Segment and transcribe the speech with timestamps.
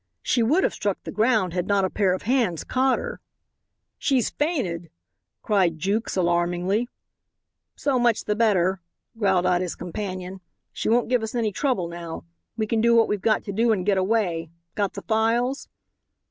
[0.23, 3.21] She would have struck the ground had not a pair of hands caught her.
[3.99, 4.89] "She's fainted,"
[5.43, 6.87] cried Jukes, alarmedly.
[7.75, 8.81] "So much the better,"
[9.15, 10.41] growled out his companion;
[10.73, 12.25] "she won't give us any trouble now.
[12.57, 14.49] We can do what we've got to do and get away.
[14.73, 15.67] Got the files?"